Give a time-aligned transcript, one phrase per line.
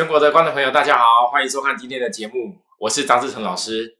[0.00, 3.98] 全国的观众朋友，大家好，欢迎收看今天的节目，我是张志成老师。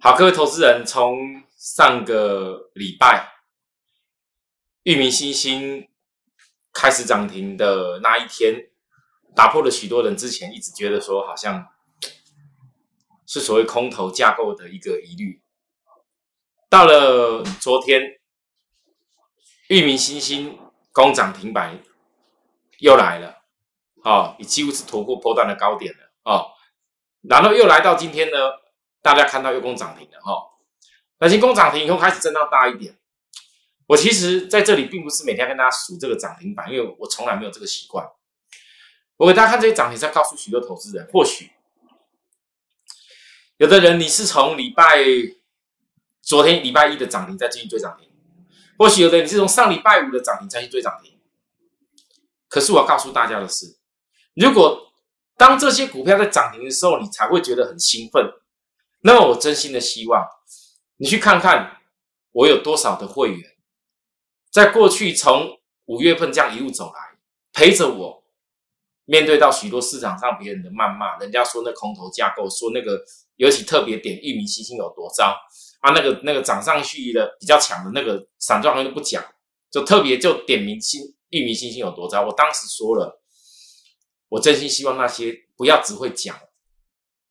[0.00, 3.28] 好，各位投资人，从上个礼拜
[4.84, 5.88] 域名新星
[6.72, 8.70] 开始涨停的那一天，
[9.34, 11.66] 打破了许多人之前一直觉得说好像
[13.26, 15.42] 是所谓空头架构的一个疑虑。
[16.68, 18.00] 到了昨天，
[19.70, 20.56] 域名新兴
[20.92, 21.82] 攻涨停板
[22.78, 23.39] 又来了。
[24.02, 26.52] 哦，你几乎是突破波段的高点了哦，
[27.22, 28.36] 然后又来到今天呢，
[29.02, 30.46] 大家看到又攻涨停了哈。
[31.18, 32.96] 那新攻涨停以后开始震荡大一点。
[33.86, 38.08] 我其实在这里并不是每天跟大家数这个涨停板，因为我从来没有这个习惯。
[39.16, 41.50] 我给大家看这些涨停，在告诉许多投资人，或许
[43.56, 45.04] 有的人你是从礼拜
[46.22, 48.08] 昨天礼拜一的涨停再继续追涨停，
[48.78, 51.18] 或许有的你是从上礼拜五的涨停再去追涨停。
[52.48, 53.79] 可是我要告诉大家的是。
[54.34, 54.92] 如果
[55.36, 58.30] 当这些股票在涨停的时候，你才会觉得很兴奋，
[59.00, 60.22] 那么我真心的希望
[60.98, 61.78] 你去看看
[62.32, 63.50] 我有多少的会员，
[64.52, 67.18] 在过去从五月份这样一路走来，
[67.52, 68.22] 陪着我
[69.06, 73.02] 面对到许多市场上别人的谩骂，人家说那空头架构，说那个
[73.36, 75.34] 尤其特别点域名星星有多糟
[75.80, 79.24] 啊，那个那个涨上去的比较强的那个散装行业不讲，
[79.70, 83.19] 就特别就点名星域名星星有多糟，我当时说了。
[84.30, 86.34] 我真心希望那些不要只会讲，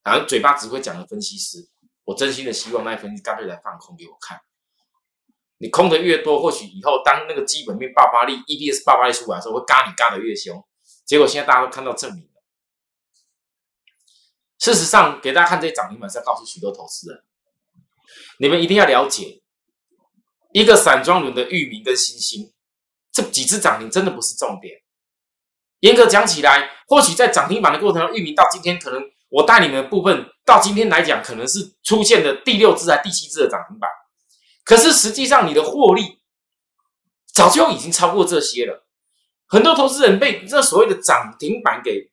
[0.04, 1.68] 好像嘴巴只会讲的分析师，
[2.04, 4.40] 我真心的希望那些分析干脆来放空给我看。
[5.58, 10.64] 你空的越多，或许以后当那个基本面爆发力、EBS 爆发力出来的时候，会嘎你嘎的越凶。
[11.06, 12.44] 结果现在大家都看到证明了。
[14.60, 17.24] 事实上，给大家看这些涨停板是要告诉许多投资人，
[18.40, 19.42] 你们一定要了解，
[20.54, 22.54] 一个散装轮的域名跟新兴，
[23.12, 24.82] 这几只涨停真的不是重点。
[25.82, 33.90] 严格讲起来，或许在涨停板的过程中，域名到今天可能我带你们的部分到今天来讲，可能是出现的第六只还第七只的涨停板。
[34.66, 36.20] 可是实际上你的获利
[37.34, 38.86] 早就已经超过这些了。
[39.48, 42.12] 很多投资人被这所谓的涨停板给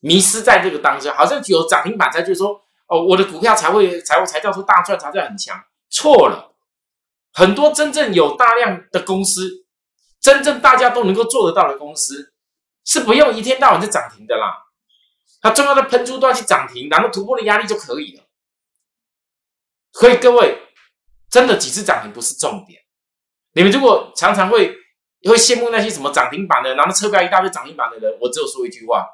[0.00, 5.60] 迷失在这个当中，好像只有涨停板才就说哦，我的股票才会才会才叫做大赚，才叫很强。
[5.90, 6.54] 错了，
[7.32, 9.66] 很多真正有大量的公司，
[10.20, 12.33] 真正大家都能够做得到的公司。
[12.84, 14.64] 是不用一天到晚就涨停的啦，
[15.40, 18.22] 它重要的喷出段去涨停，然后突破的压力就可以了。
[19.92, 20.60] 所以各位，
[21.30, 22.82] 真的几次涨停不是重点。
[23.52, 24.76] 你们如果常常会
[25.24, 29.06] 会羡慕那些什么涨停板的，然后车标一大堆涨停板的人，我只有说一句话：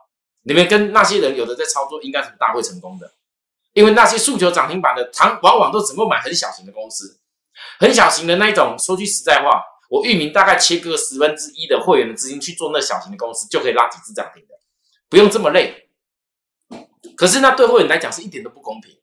[0.42, 3.12] 你们跟那些人有的在操作，应该是不大会成功的。
[3.72, 7.20] 因为那些诉求涨停板的，常往往都只会买很小型的公司，
[7.78, 8.76] 很小型的那一种。
[8.78, 9.62] 说句实在话。
[9.91, 14.55] 我域名大概切割十分之一的会员的资金去做那小型的公司，就可以拉几只涨停的，
[15.09, 15.89] 不用这么累。
[17.17, 18.97] 可是那对会员来讲是一点都不公平。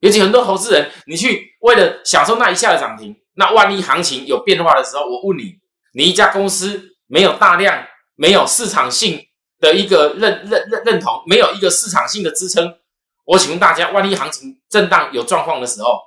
[0.00, 5.58] 尤其很多投资人，你去为了享受那一下的涨停，那万一行情有变化的时候，我问你，
[5.92, 9.20] 你一家公司没有大量、没有市场性
[9.60, 12.78] 的一个认认认认同，没有一个市场性的支撑，
[13.26, 16.00] 我请问大家，万一行情震荡有状况的时候，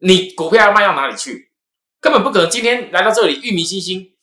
[0.00, 1.45] 你股票要卖到哪里去？
[2.00, 2.50] 根本不可能！
[2.50, 4.14] 今天来到这里，玉米星星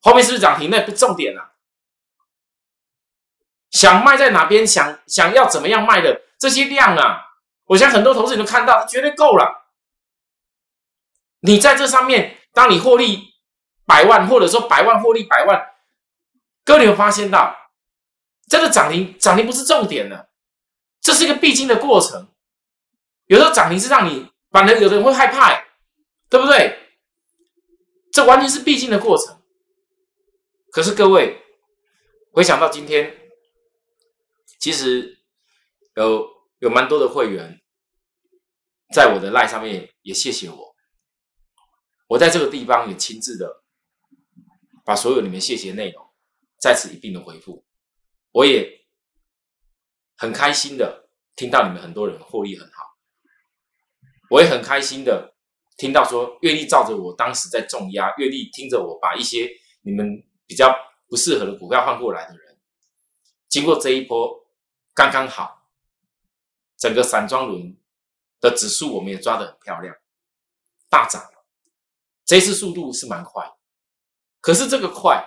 [0.00, 0.70] 后面是不是涨停？
[0.70, 1.52] 那不重点啊。
[3.70, 4.66] 想卖在哪边？
[4.66, 7.20] 想想要怎么样卖的这些量啊，
[7.66, 9.68] 我想很多投资人都看到，绝对够了。
[11.40, 13.34] 你在这上面，当你获利
[13.86, 15.72] 百万，或者说百万获利百万，
[16.64, 17.56] 哥，你有发现到，
[18.48, 20.30] 这个涨停涨停不是重点的，
[21.00, 22.28] 这是一个必经的过程。
[23.26, 25.62] 有时候涨停是让你，反而有的人会害怕，
[26.28, 26.79] 对不对？
[28.20, 29.40] 这完全是必经的过程。
[30.70, 31.42] 可是各位，
[32.32, 33.16] 回想到今天，
[34.58, 35.18] 其实
[35.96, 36.28] 有
[36.58, 37.62] 有蛮多的会员
[38.92, 40.76] 在我的赖上面也谢谢我。
[42.08, 43.62] 我在这个地方也亲自的
[44.84, 46.06] 把所有你们谢谢内容
[46.58, 47.64] 在此一并的回复。
[48.32, 48.84] 我也
[50.18, 52.84] 很开心的听到你们很多人获利很好，
[54.28, 55.38] 我也很开心的。
[55.80, 59.50] 听到说，愿意照着我当时在重压，愿意听着我把一些
[59.80, 60.76] 你们比较
[61.08, 62.58] 不适合的股票换过来的人，
[63.48, 64.44] 经过这一波
[64.92, 65.62] 刚刚好，
[66.76, 67.74] 整个散装轮
[68.42, 69.96] 的指数我们也抓得很漂亮，
[70.90, 71.46] 大涨了。
[72.26, 73.50] 这次速度是蛮快，
[74.42, 75.26] 可是这个快，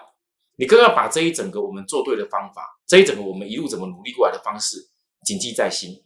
[0.58, 4.92] 你更要把这一整个我们做对的方法，这一整个我们一路怎么努力过来的方式
[5.26, 6.06] 谨记在心，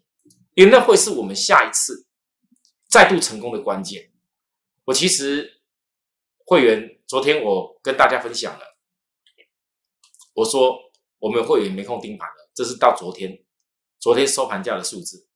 [0.53, 2.07] 因为那会是我们下一次
[2.87, 4.09] 再度成功的关键。
[4.87, 5.61] 我其实
[6.45, 8.77] 会员昨天我跟大家分享了，
[10.33, 10.79] 我说
[11.19, 13.43] 我们会员没空盯盘了，这是到昨天，
[13.99, 15.27] 昨天收盘价的数字，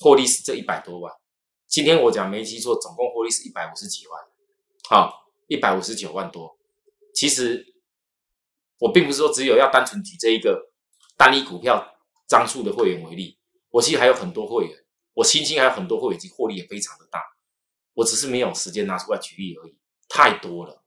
[0.00, 1.14] 获利是这一百多万。
[1.68, 4.20] 今天我讲没记错，总共获利是一百五十几万，
[4.88, 6.58] 好，一百五十九万多。
[7.14, 7.64] 其实
[8.78, 10.72] 我并不是说只有要单纯举这一个
[11.16, 11.96] 单一股票
[12.26, 13.38] 张数的会员为例，
[13.70, 14.84] 我其实还有很多会员，
[15.14, 17.22] 我新兴还有很多会员，已经获利也非常的大。
[17.94, 19.78] 我只是没有时间拿出来举例而已，
[20.08, 20.82] 太多了。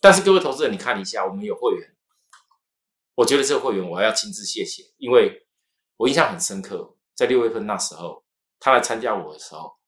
[0.00, 1.96] 但是各位投资人，你看一下，我们有会员，
[3.14, 5.48] 我觉得这个会员我要亲自谢谢，因为
[5.96, 8.24] 我印象很深刻，在六月份那时候，
[8.60, 9.78] 他来参加我的时候，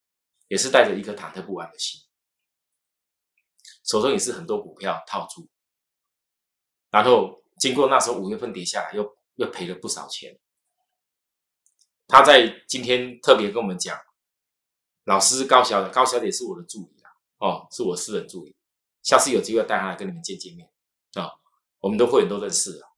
[0.49, 2.01] 也是带着一颗忐忑不安的心，
[3.85, 5.49] 手中也是很多股票套住，
[6.91, 10.41] 然后经过那时候五月份跌下来，又又赔了不少钱。
[12.09, 14.01] 他在今天特别跟我们讲，
[15.09, 17.09] 老师是高小姐高小姐是我的助理啊，
[17.39, 18.55] 哦，是我私人助理。
[19.03, 20.69] 下次有机会带她来跟你们见见面
[21.15, 21.33] 啊！
[21.81, 22.89] 我们的会员都认识啊。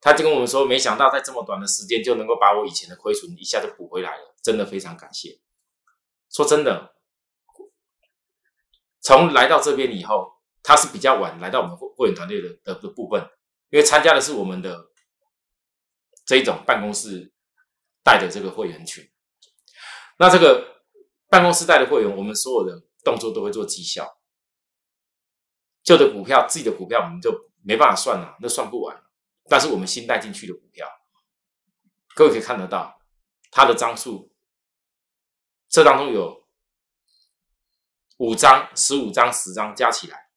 [0.00, 5.38] 他就跟我们说，没想到在这么短的时间就能够把我以前的亏损一下就补回来了，真的非常感谢。
[6.28, 6.96] 说真的，
[9.00, 13.22] 从来到这边以后，他是比较晚来到我们会会员团队的的的部分，
[13.70, 14.90] 因为参加的是我们的
[16.24, 17.32] 这一种办公室
[18.02, 19.08] 带的这个会员群。
[20.18, 20.75] 那这个
[21.28, 24.18] 办公室带的会员，我们所有的动作都会做绩效。
[25.82, 29.04] 旧的股票，自己的股票，我们就没办法算了，那算不完。
[29.48, 30.88] 但是我们新带进去的股票，
[32.14, 33.00] 各位可以看得到，
[33.50, 34.32] 它的张数，
[35.68, 36.48] 这当中有
[38.18, 40.30] 五张、十五张、十张加起来，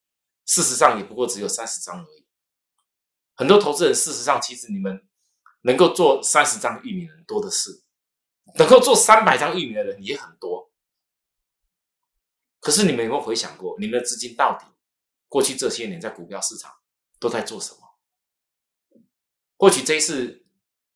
[0.45, 2.27] 事实上也不过只有三十张而已。
[3.33, 5.07] 很多投资人，事实上其实你们
[5.61, 7.83] 能够做三十张玉米的人多的是，
[8.59, 10.68] 能够做三百张玉米的人也很多。
[12.69, 14.63] 可是你们有没有回想过，你们的资金到底？
[15.27, 16.71] 过去这些年在股票市场
[17.19, 17.79] 都在做什么？
[19.57, 20.45] 或许这一次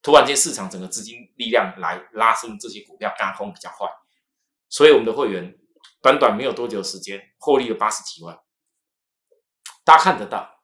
[0.04, 3.90] 突然间市场整个资金力量来拉升这些股票，干空比较快，
[4.70, 5.58] 所以我们的会员
[6.00, 8.40] 短短没有多久时间获利了八十几万。
[9.84, 10.64] 大家看得到，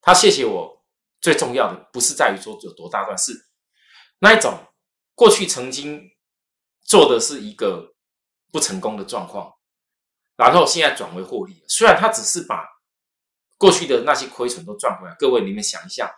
[0.00, 0.84] 他谢谢我，
[1.20, 3.32] 最重要的不是在于说有多大段，是
[4.20, 4.68] 那一种
[5.16, 6.08] 过去曾经
[6.82, 7.96] 做的是一个
[8.50, 9.54] 不成功的状况。
[10.36, 12.66] 然后现在转为获利，虽然他只是把
[13.58, 15.14] 过去的那些亏损都赚回来。
[15.18, 16.10] 各位，你们想一下，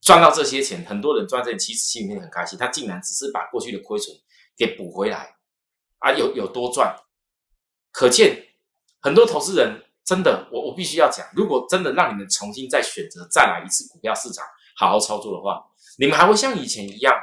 [0.00, 2.58] 赚到这些钱，很多人赚这钱其实心里面很开心。
[2.58, 4.12] 他竟然只是把过去的亏损
[4.56, 5.36] 给补回来，
[5.98, 6.96] 啊，有有多赚？
[7.92, 8.48] 可见
[9.00, 14.44] 很多投资人真的，我我必须要讲，如果真的让你们重新再选择再来一次股票市场
[14.76, 15.64] 好好操作的话，
[15.98, 17.14] 你们还会像以前一样，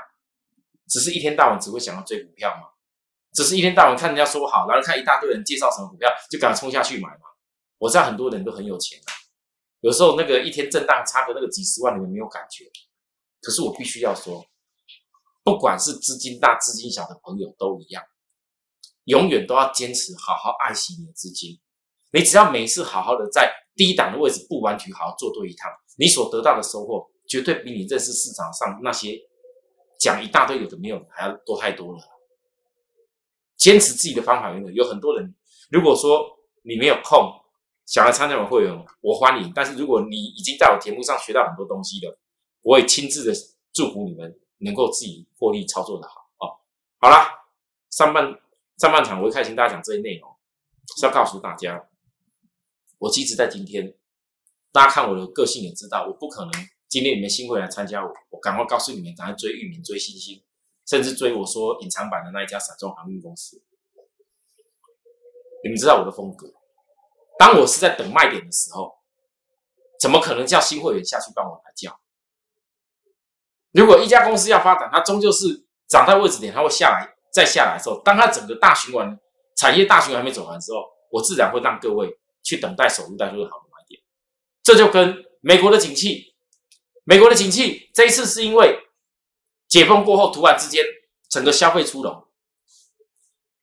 [0.87, 2.69] 只是一天到晚只会想要追股票吗？
[3.37, 7.29] 只是一天到晚看人家说好，然后看一大堆人介绍什么股票，就赶快冲下去买嘛。
[7.77, 9.13] 我知道很多人都很有钱啊，
[9.81, 12.65] 有时候那个一天震荡差个那个几十万，你们没有感觉。
[13.39, 14.43] 可是我必须要说，
[15.43, 18.03] 不管是资金大资金小的朋友都一样，
[19.03, 21.59] 永远都要坚持好好爱惜你的资金。
[22.11, 29.15] 你只要每次好好的在低档的位置不完局好好做对一趟，你所得到的收获绝对比你认识市场上那些
[29.99, 31.99] 讲一大堆有的没有还要多太多了。
[33.57, 35.35] 坚持自己的方法原则，有很多人。
[35.69, 36.25] 如果说
[36.61, 37.33] 你没有空
[37.85, 39.51] 想要参加我会员，我欢迎。
[39.55, 42.17] 但是如果你已经在我节目上学到很多东西了，
[42.61, 43.33] 我也亲自的
[43.73, 46.59] 祝福你们能够自己获利操作的好哦。
[46.99, 47.29] 好啦，
[47.89, 48.39] 上半
[48.77, 50.29] 上半场我会开心大家讲这些内容，
[50.97, 51.87] 是要告诉大家，
[52.99, 53.95] 我其实在今天，
[54.71, 56.51] 大家看我的个性也知道，我不可能
[56.87, 60.41] 今天你们新会来参加我，我赶快告诉你们，赶快追域名追星星。
[60.87, 63.61] 甚至追我说隐藏版的那一家散装航运公司，
[65.61, 66.53] 你们知道我的风格。
[67.37, 68.97] 当我是在等卖点的时候，
[69.99, 71.99] 怎么可能叫新会员下去帮我来叫？
[73.73, 79.19] 如果一家公司要发展，它终究是涨在位置点，它会下来，再下来的时候，当它整个大循环
[79.57, 84.01] 产业大循环还没走完的时候，我自然会让各位去等待守株待兔的好的买点。
[84.63, 86.33] 这就跟美国的景气，
[87.03, 88.86] 美国的景气这一次是因为。
[89.67, 90.83] 解封过后，突然之间，
[91.29, 92.25] 整个消费出笼，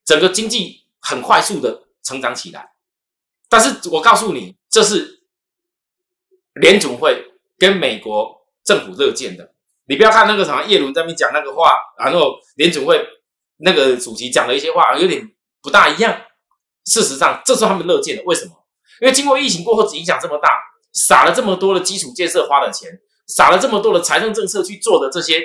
[0.04, 2.73] 整个经济很快速的成长起来。
[3.49, 5.23] 但是我告诉你，这是
[6.54, 7.25] 联总会
[7.58, 9.54] 跟美国政府乐见的。
[9.87, 13.02] 你不要看那个什么叶伦在那边讲那个话，然后联总会
[13.58, 15.30] 那个主席讲了一些话，有点
[15.62, 16.20] 不大一样。
[16.84, 18.23] 事实上，这是他们乐见的。
[18.25, 18.52] 为什么？
[19.00, 20.61] 因为经过疫情过后，影响这么大，
[20.92, 22.90] 撒了这么多的基础建设花的钱，
[23.26, 25.40] 撒了这么多的财政政策去做的这些。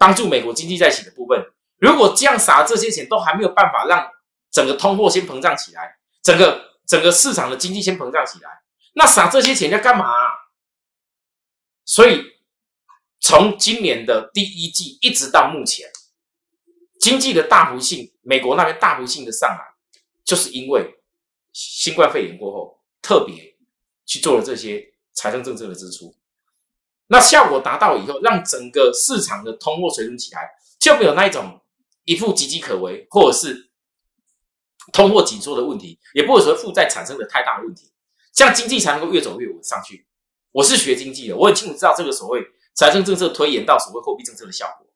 [0.00, 1.38] 帮助美国经济再起的部分，
[1.76, 4.10] 如果这样撒这些钱都还没有办法让
[4.50, 8.62] 整个通货先膨胀起来，整个整个市场的经济先膨胀起来，
[8.94, 10.06] 那撒这些钱要干嘛？
[11.84, 12.24] 所以
[13.20, 15.86] 从今年的第一季一直到目前，
[16.98, 19.62] 经济的大不幸，美国那边大不幸的上来，
[20.24, 20.98] 就是因为
[21.52, 23.54] 新冠肺炎过后，特别
[24.06, 26.16] 去做了这些财政政策的支出，
[27.12, 30.48] 那效果达到以后，让整个市场的通货水准起来，
[30.78, 31.60] 就没有那一种
[32.04, 33.68] 一副岌岌可危，或者是
[34.92, 37.92] 通货紧缩的问题，也不会说负债产生的太大的问题，
[38.32, 40.06] 这样经济才能够越走越稳上去。
[40.52, 42.40] 我是学经济的，我很清楚知道这个所谓
[42.74, 44.86] 财政政策推演到所谓货币政策的效果。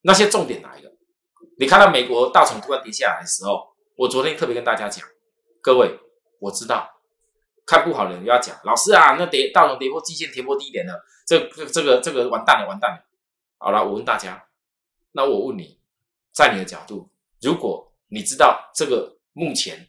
[0.00, 0.96] 那些重点来了，
[1.58, 5.06] 你看到美国道琼突然跌下来的时候，我昨天特别跟大家讲，
[5.60, 5.98] 各位，
[6.40, 6.88] 我知道
[7.66, 13.04] 看不好的人要讲，老师啊，那跌道琼跌破季线，跌破低点了，这这这个这个完蛋了，完蛋了。
[13.58, 14.44] 好了，我问大家，
[15.12, 15.78] 那我问你，
[16.32, 19.88] 在你的角度，如果你知道这个目前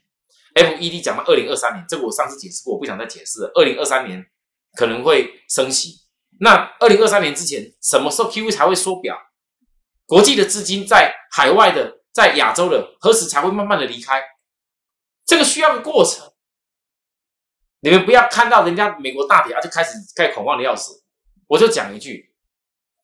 [0.55, 3.51] F E D 讲到二零二三年，这个我上次解释过，我不想再解释了。
[3.55, 4.25] 二零二三年。
[4.75, 6.01] 可能会升息。
[6.39, 9.15] 那二零二三年之前，什么时候 Q E 才会缩表？
[10.07, 14.19] 国际的资金在海外的，在亚洲的，何时才会慢慢的离开？
[15.27, 16.32] 这个需要个过程。
[17.83, 21.03] 你们不要看到人家美国大跌啊，就开始开恐慌的要死。
[21.47, 22.33] 我就讲一句：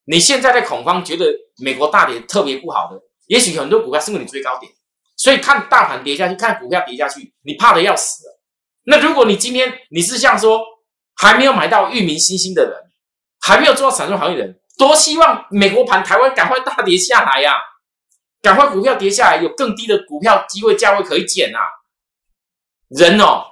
[0.06, 1.26] 你现在在恐慌，觉得
[1.62, 4.72] 美国大跌特别不好的，也许很多股票是因为你追高点，
[5.18, 8.40] 所以看大盘跌下去，看股票跌下去，你怕的要死了。
[8.86, 10.62] 那如果你今天你是像说，
[11.16, 12.74] 还没有买到域名新兴的人，
[13.42, 17.56] 还没有做到闪烁行业人，多希望美国盘台湾赶快大跌下来呀！
[18.42, 21.60] 赶快股票跌下来，有更低的股票机会价位可以捡啊！
[22.88, 23.44] 人哦，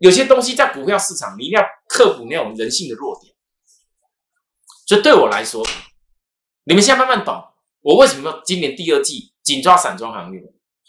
[0.00, 3.34] 有些东西在股票市场，你一定要克服那种人性的弱点。
[4.86, 5.62] 所以对我来说，
[6.64, 7.44] 你们现在慢慢懂
[7.82, 10.40] 我为什么今年第二季紧抓散装行业。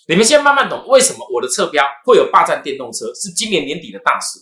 [0.08, 4.40] 你们现在慢慢懂为什么我的侧标会有霸占电动车，是今年年底的大事。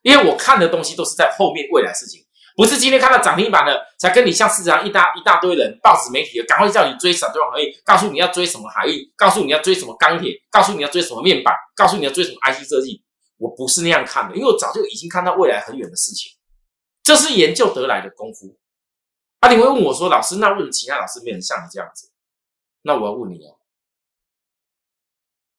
[0.00, 2.24] 因为我看的东西都是在后面未来事情，
[2.56, 13.04] 不是今天看到涨停板了才跟你像市场上一大一大堆人、报纸媒体的，赶快叫你追散装行业，告诉你要追什么海运，告诉你要追什么钢铁，告诉你要追什么面板，告诉你要追什么 IC 设计。
[13.38, 16.36] 我不是那样看的，因为我早就已经看到未来很远的事情，
[17.02, 18.58] 这是研究得来的功夫。
[19.40, 22.10] 啊，你会问我说，老师，那为什么其他老师没人像你这样子？
[22.82, 23.56] 那我要问你哦。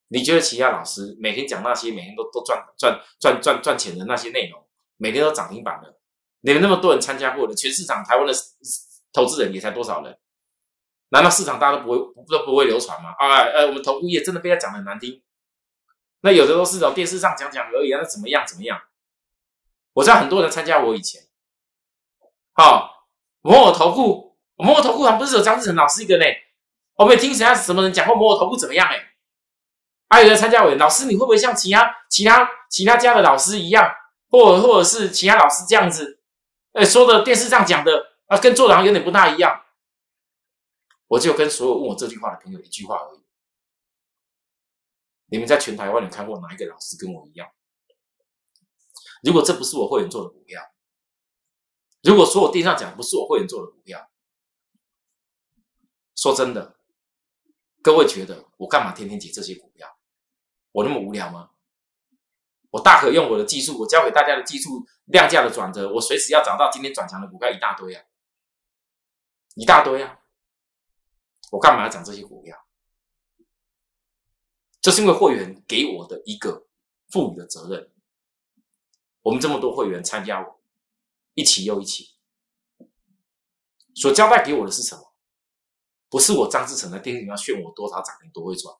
[0.09, 4.61] 你觉得其他老师每天讲那些每天都都赚赚赚赚赚钱的那些内容，
[4.97, 5.97] 每天都涨停板的，
[6.41, 8.33] 你们那么多人参加过的，全市场台湾的
[9.13, 10.17] 投资人也才多少人？
[11.09, 13.11] 难道市场大家都不会都不会流传吗？
[13.17, 15.21] 啊，呃，我们投物业真的被他讲的很难听，
[16.21, 18.81] 那有的都是在电视上讲讲而已啊，那怎么样怎么样？
[19.93, 21.23] 我知道很多人参加我以前，
[22.53, 23.07] 好，
[23.41, 26.25] 摩尔投顾，摩尔投顾还不是有张志成老师一个呢？
[26.95, 28.87] 我没听谁家什么人讲过摩尔投顾怎么样？
[28.87, 29.05] 哎。
[30.11, 33.93] 还有人参加委员老师，你会不会像其他其他其他家的老师一样，
[34.29, 36.19] 或者或者是其他老师这样子，
[36.73, 39.65] 哎，说的电视上讲的啊，跟做的好像有点不大一样。
[41.09, 43.18] 我就跟所有问我这句话的朋友一句话而已：
[45.31, 47.47] 你们在全台湾有看过哪一个老师跟我一样？
[49.23, 50.61] 如果这不是我会员做的股票，
[52.03, 54.09] 如果说我电上讲不是我会员做的股票，
[56.15, 56.79] 说真的，
[57.81, 59.97] 各位觉得我干嘛天天解这些股票？
[60.71, 61.51] 我那么无聊吗？
[62.71, 68.05] 我大可用我的技术，我教给大家的技术量价的转折，我随时要找到今天转强的股票一大堆啊，
[69.55, 70.19] 一大堆啊！
[71.51, 72.55] 我干嘛要讲这些股票？
[74.81, 76.67] 这是因为会员给我的一个
[77.09, 77.91] 赋予的责任。
[79.21, 80.61] 我们这么多会员参加我，
[81.33, 82.11] 一起又一起，
[83.95, 85.13] 所交代给我的是什么？
[86.09, 88.73] 不是我张志成在电视要炫我多少涨停多会赚。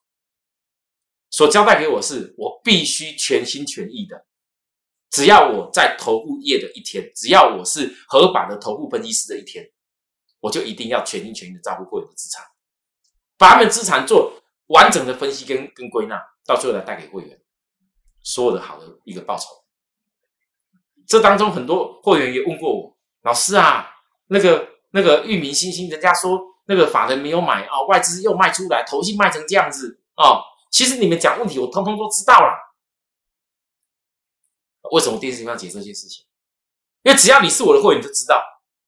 [1.28, 4.26] 所交代给我是，我必须全心全意的。
[5.10, 9.70] 只要我在头部业的一天，只要我是合法的投顾分析师的一天，
[10.40, 12.44] 我就一定要全心全意的照顾会员的资产，
[13.36, 14.39] 把他们资产做
[14.70, 17.40] 完整的分析跟跟归纳，到最后来带给会员
[18.22, 19.46] 所有的好的一个报酬。
[21.06, 23.88] 这当中很多会员也问过我，老师啊，
[24.28, 30.40] 那个那个域名新兴，人家说那个法人没有买啊，外资又卖出来，投信卖成这样子啊。
[30.70, 32.54] 其实你们讲问题，我通通都知道了。
[34.92, 36.24] 为什么电视要解这些事情？
[37.02, 38.40] 因为只要你是我的会员，就知道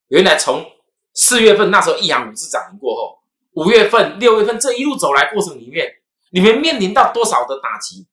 [0.08, 0.64] 原来从
[1.14, 3.21] 四月份那时候一阳五次涨停过后，
[3.52, 5.86] 五月份、六月份这一路走来过程里面，
[6.30, 8.06] 你们面临到多少的打击？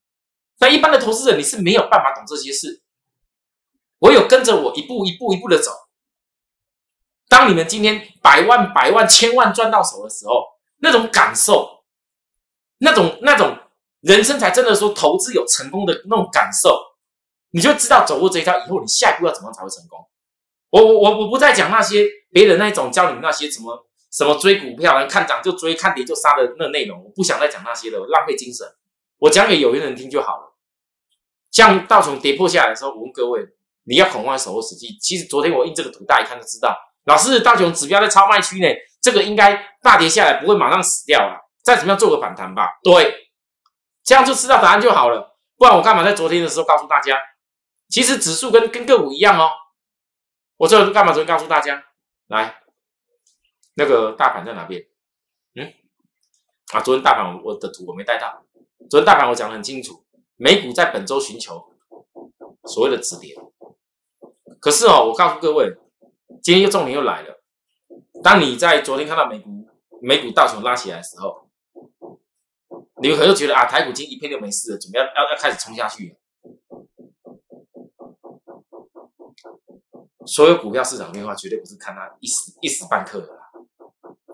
[0.59, 2.81] 那一般的投资人你是没有办法懂这些事。
[3.99, 5.71] 我有跟着我一步一步一步的走。
[7.27, 10.45] 当你们今天百万、百万、千万赚到手的时候，
[10.77, 11.77] 那种感受。
[12.81, 13.57] 那种那种
[13.99, 16.79] 人生才真的说投资有成功的那种感受，
[17.51, 19.99] 你就知道走过这一条以后，你下一步要怎么样才会成功。
[20.69, 28.67] 我我我我不再讲那些别人那种教你们那些什么什么追股票，看涨就追，看跌就杀的那内容，我不想再讲那些了，浪费精神。
[29.17, 30.55] 我讲给有缘人听就好了。
[31.51, 33.41] 像道琼跌破下来的时候，我问各位，
[33.83, 34.97] 你要恐慌守候时机？
[35.01, 36.75] 其实昨天我印这个图，大家一看就知道，
[37.05, 38.67] 老师道琼指标在超卖区呢，
[39.01, 42.79] 这个应该大跌下来不会马上死掉了，再怎么样做个反弹吧？
[42.83, 43.31] 对，
[44.03, 45.37] 这样就知道答案就好了。
[45.57, 47.17] 不然我干嘛在昨天的时候告诉大家？
[47.89, 49.49] 其实指数跟跟个股一样哦。
[50.57, 51.83] 我这干嘛昨天告诉大家？
[52.27, 52.61] 来，
[53.75, 54.85] 那个大盘在哪边？
[55.55, 55.73] 嗯，
[56.73, 58.43] 啊，昨天大盘我的图我没带到。
[58.89, 60.03] 昨天大盘我讲的很清楚，
[60.35, 61.73] 美股在本周寻求
[62.65, 63.35] 所谓的止跌。
[64.59, 65.77] 可是哦，我告诉各位，
[66.41, 67.41] 今天又重点又来了。
[68.21, 69.67] 当你在昨天看到美股
[70.01, 71.47] 美股大熊拉起来的时候，
[73.01, 76.17] 你们可能觉得啊，台股今天一片就没事了，准备要要要开始冲下去。
[80.25, 83.38] 所有股票市场变化绝对不是看它一时一时半刻的，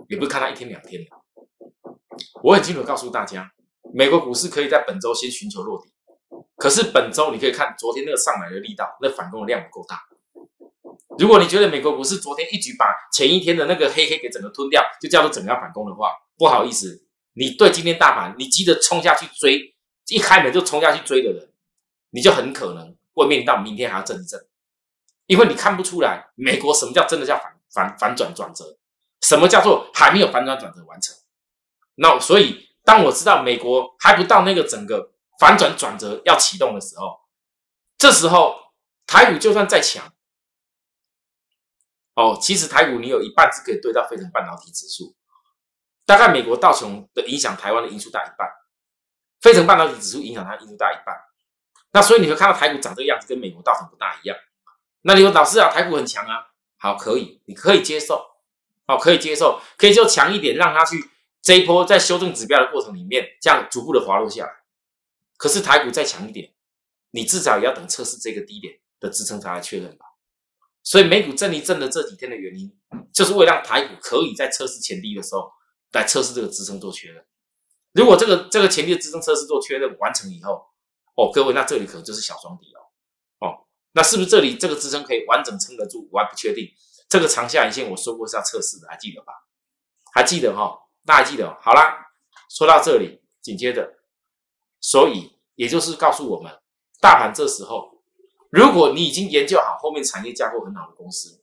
[0.10, 1.10] 也不是看它一天两天的。
[2.44, 3.52] 我很清楚告诉大家，
[3.94, 5.90] 美国股市可以在本周先寻求落底，
[6.58, 10.02] 可是本周你可以看昨天那个上来的力道，那反攻的量不够大。
[11.18, 19.76] 如果你觉得美国股市昨天一举把前一天的那个黑黑给整个吞掉，就叫做整个要反攻的话，不好意思，你对今天大盘你急着冲下去追，
[20.08, 21.50] 一开门就冲下去追的人，
[22.12, 24.40] 你就很可能会面临到明天还要震一震。
[25.28, 28.78] 因为你看不出来，美国什么叫真的叫反反反转转折，
[29.28, 31.16] 什么叫做还没有反转转折完成？
[31.96, 37.22] 那所以当我知道美国还不到那个整个反转转折要启动的时候，
[37.98, 38.56] 这时候
[39.08, 40.14] 台股就算再强，
[42.14, 45.16] 哦，其实台股你有一半是可以对到飞成半导体指数，
[46.06, 48.48] 大概美国道琼的影响台湾的因素大一半，
[49.42, 51.18] 飞成半导体指数影响它因素大一半，
[51.94, 54.38] 那所以你会看到台股长这个样子，跟美国道琼不大一样。
[55.02, 56.48] 那你说老师啊，台股很强啊，
[56.78, 58.24] 好，可以，你可以接受，
[58.88, 61.10] 哦，可以接受，可以就强一点，让它去
[61.42, 64.52] 这一波在修正指标的过程里面，这样逐步的滑落下来。
[65.38, 66.54] 可是台股再强一点，
[67.12, 70.06] 你至少也要等测试这个低点的支撑才来确认吧。
[70.84, 72.72] 所以美股震一震的这几天的原因，
[73.12, 75.52] 就是为了让台股可以在测试前低的时候
[75.94, 77.26] 来测试这个支撑做确认。
[77.94, 80.64] 如果这个这个前低的支撑测试做确认完成以后，
[81.16, 82.80] 哦，各位，那这里可能就是小双底了。
[83.40, 86.08] 哦那是不是这里这个支撑可以完整撑得住？
[86.12, 86.70] 我还不确定。
[87.08, 89.34] 这个长下影线我说过是要测试的，还记得吧？
[90.14, 90.80] 还记得哈？
[91.06, 91.56] 大家记得？
[91.62, 92.08] 好啦，
[92.50, 93.96] 说到这里，紧接着，
[94.80, 96.52] 所以也就是告诉我们，
[97.00, 98.02] 大盘这时候，
[98.50, 101.42] 如果你已经研究好后面产业架构很好的公司，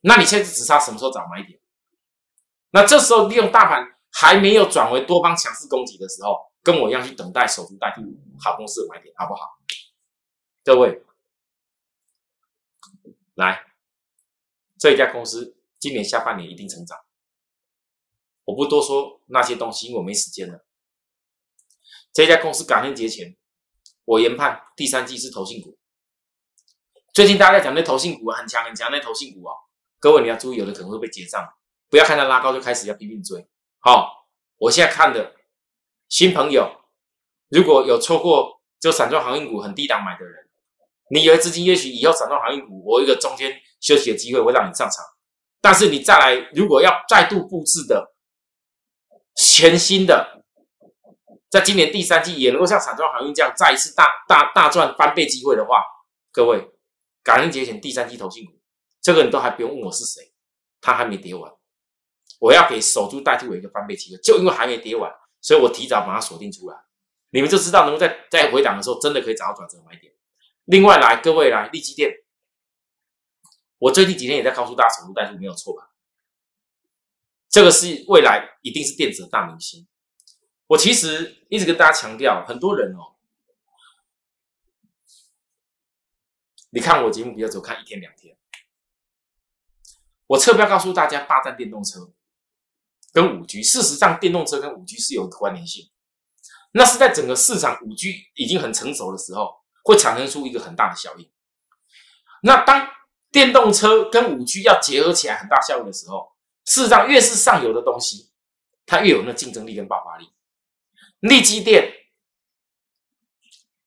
[0.00, 1.58] 那你现在只差什么时候找买点？
[2.70, 8.02] 那这时候利用大盘还没有转为多方强势攻击的时候，跟我一样去等待守株待兔
[8.38, 9.58] 好公司的买点，好不好？
[10.64, 11.02] 各位，
[13.36, 13.66] 来，
[14.78, 16.98] 这一家公司今年下半年一定成长。
[18.44, 20.66] 我不多说那些东西，因为我没时间了。
[22.14, 23.36] 这家公司感恩节前，
[24.06, 25.76] 我研判第三季是投信股。
[27.12, 29.52] 最近大家在讲那投信股很强很强，那投信股哦，
[29.98, 31.46] 各位你要注意，有的可能会被结账，
[31.90, 33.46] 不要看它拉高就开始要拼命追。
[33.80, 35.36] 好，我现在看的
[36.08, 36.86] 新朋友，
[37.50, 40.45] 如果有错过就散装航运股很低档买的人。
[41.08, 45.04] 你以为资金也许以后涨到航运股，我一个中间休息的机会会让你上场，
[45.60, 48.14] 但是你再来，如果要再度布置的
[49.36, 50.42] 全新的，
[51.48, 55.80] 在今年第三季也能够像散装航运这样再一次大大大赚翻倍机会的话，
[56.32, 56.68] 各位，
[57.22, 58.52] 感恩节前第三季投信股，
[59.00, 60.32] 这个你都还不用问我是谁，
[60.80, 61.52] 它还没跌完，
[62.40, 65.08] 我要给守株待兔一个翻倍机会，就因为还没跌完，
[65.40, 66.76] 所以我提早把它锁定出来，
[67.30, 70.12] 你们就知道能够在在回档的时候，真的可以找到转折买点。
[70.66, 72.10] 另外来，各位来，利基店，
[73.78, 75.92] 我最近几天也在告诉大家，守株待兔没有错吧？
[77.48, 79.86] 这个是未来一定是电子的大明星。
[80.66, 83.14] 我其实一直跟大家强调，很多人哦，
[86.70, 88.36] 你看我节目比较只看一天两天，
[90.26, 92.12] 我侧标告诉大家，霸占电动车
[93.12, 95.92] 跟五 G，事实上电动车跟五 G 是有关联性，
[96.72, 99.64] 那是在整个市场五 G 已经很成熟的时候。
[99.86, 101.30] 会产生出一个很大的效应。
[102.42, 102.88] 那当
[103.30, 106.32] 电动车跟五 G 要结合起来很大效应的时候，
[106.64, 108.30] 事实上越是上游的东西，
[108.84, 110.28] 它越有那竞争力跟爆发力。
[111.20, 111.92] 利基电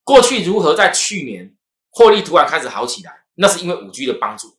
[0.05, 1.55] 过去如何在去年
[1.89, 3.25] 获利突然开始好起来？
[3.35, 4.57] 那是因为五 G 的帮助。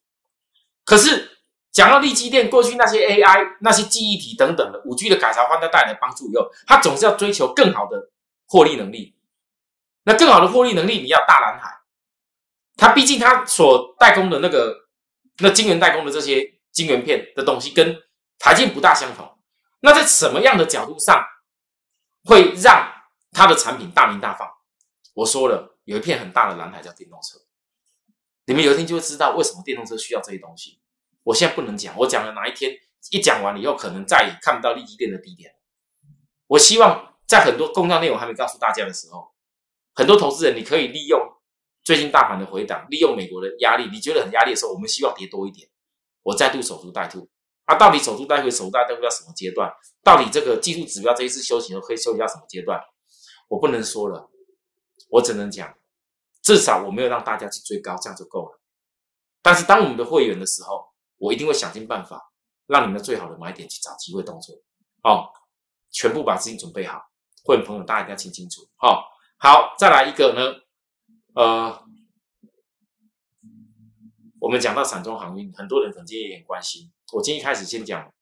[0.85, 1.39] 可是
[1.73, 8.11] 讲到利基电，过去那些 AI、那些记忆体等等的五 G 的改朝换代带来帮助以后，它总是要追求更好的
[8.47, 9.15] 获利能力。
[10.11, 11.73] 那更好的获利能力，你要大蓝海，
[12.77, 14.77] 它毕竟它所代工的那个
[15.39, 17.97] 那晶圆代工的这些晶圆片的东西跟
[18.37, 19.39] 台积不大相同。
[19.79, 21.25] 那在什么样的角度上
[22.25, 22.93] 会让
[23.31, 24.49] 它的产品大名大放？
[25.15, 27.39] 我说了，有一片很大的蓝海叫电动车。
[28.47, 30.81] 你们有一天就会知道为什么电动车需要这些东西。
[31.23, 32.73] 我现在不能讲，我讲了哪一天
[33.13, 35.55] 一讲完以后，可能再也看不到利基店的低点。
[36.49, 39.31] 我希望在很多公告内容还没告诉大家的时候，
[39.95, 41.21] 很多投资人你可以利用
[41.83, 45.69] 最近大盘的回档，利用美国的压力，你觉得很压力的时候，我们希望跌多一点，
[46.23, 47.29] 我再度守株待兔。
[47.65, 49.71] 啊，到底守株待兔，守株待兔到什么阶段？
[50.03, 52.81] 到底这个技术指标这一次休息后可以休息到什么阶段？
[53.49, 54.29] 我不能说了，
[55.09, 55.73] 我只能讲，
[56.43, 58.61] 至少我没有让大家去追高，这样就够了。
[59.43, 62.33] 但是当我们的会员的时候，我一定会想尽办法，
[62.67, 64.57] 让你们最好的买点去找机会动作，
[65.05, 65.29] 哦，
[65.91, 67.01] 全部把资金准备好。
[67.45, 69.05] 会员朋友大家一定要听清楚，好，
[69.43, 70.61] 好，再来一个呢，
[71.33, 71.83] 呃，
[74.39, 76.93] 我们讲到散装航运，很多人可能今天也很关心。
[77.15, 78.13] 我今天一开始先讲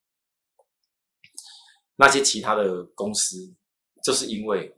[1.97, 3.53] 那些其他的公司，
[4.01, 4.77] 就是因为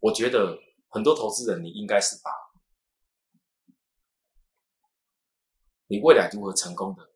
[0.00, 0.58] 我觉得
[0.90, 2.30] 很多投资人，你应该是把
[5.86, 7.10] 你未来如何成功的。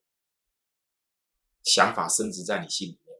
[1.62, 3.18] 想法升值在你心里面。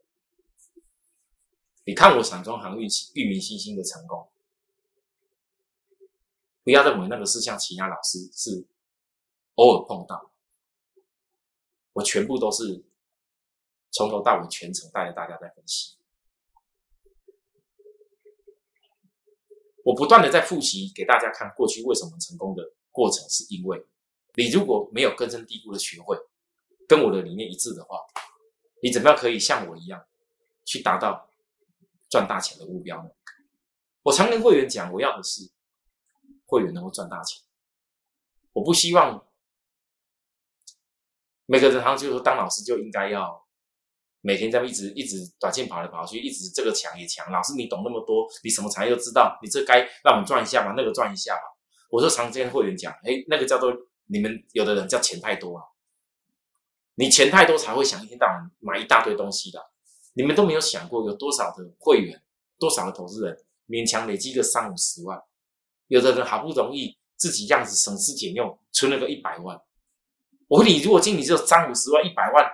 [1.85, 4.24] 你看我散装航运域名新兴的成功，
[6.65, 8.67] 不要认为那个是像其他老师是
[9.55, 10.33] 偶尔碰到，
[11.93, 12.83] 我全部都是
[13.93, 15.97] 从头到尾全程带着大家在分析，
[19.85, 23.87] 我不断的在复习给大家看过去为什么成功的过程，是因为
[24.35, 26.19] 你如果没有根深蒂固的学会，
[26.89, 28.01] 跟我的理念一致的话。
[28.83, 30.05] 你怎么样可以像我一样
[30.67, 31.31] 去达到
[32.11, 33.09] 赚大钱的目标呢？
[34.03, 35.51] 我常跟会员讲，我要的是
[36.55, 37.43] 会员能够赚大钱。
[38.53, 39.27] 我不希望
[41.47, 43.45] 每个人好像就是说当老师就应该要
[44.21, 47.29] 每天在一直一直短线跑来跑去，一直这个强也强。
[47.33, 51.43] 老师你懂那么多，你什么产业都知道，你这该让我们赚一下吧，那个赚一下吧。
[51.91, 53.73] 我说常跟会员讲，哎，那个叫做
[54.07, 55.73] 你们有的人叫钱太多了。
[56.95, 59.61] 你钱太多才会想一天到晚买一大堆东西的，
[60.13, 62.23] 你们都没有想过有多少的会员，
[62.57, 65.21] 多少的投资人勉强累积个三五十万，
[65.89, 69.61] 有的人好不容易自己这样子省吃俭用存了个一百万。
[70.49, 72.45] 我问你，如果今年只有三五十万、一百万，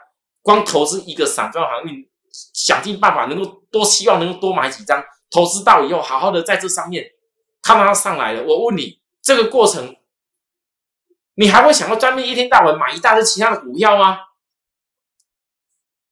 [0.43, 2.09] 光投资一个散装航运，
[2.55, 7.05] 想尽办法能够多希望能够多买几张，投资到以后好好的在这上面
[7.63, 9.97] 看到它上来了，我问你这个过程，
[11.35, 14.19] 你还会想要专门一天到晚买一大堆其他的股票吗？